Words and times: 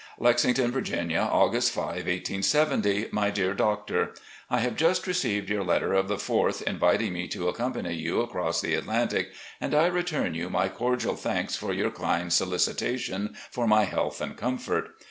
"Lexington, 0.17 0.71
Virginia, 0.71 1.19
August 1.19 1.71
5, 1.73 1.85
1870. 2.07 3.09
"My 3.11 3.29
Dear 3.29 3.53
Doctor: 3.53 4.15
I 4.49 4.57
have 4.57 4.75
just 4.75 5.05
received 5.05 5.47
your 5.47 5.63
letter 5.63 5.93
of 5.93 6.07
the 6.07 6.15
4th 6.15 6.63
inviting 6.63 7.13
me 7.13 7.27
to 7.27 7.47
accompany 7.47 7.93
you 7.93 8.19
across 8.21 8.61
the 8.61 8.73
Atlantic, 8.73 9.29
and 9.59 9.75
I 9.75 9.85
return 9.85 10.33
you 10.33 10.49
my 10.49 10.69
cordial 10.69 11.13
thardcs 11.13 11.55
for 11.55 11.71
your 11.71 11.91
kind 11.91 12.31
solici 12.31 12.73
tation 12.73 13.37
for 13.51 13.67
my 13.67 13.83
health 13.85 14.21
and 14.21 14.35
comfort. 14.35 14.89